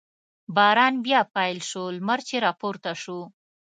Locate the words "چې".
2.27-2.35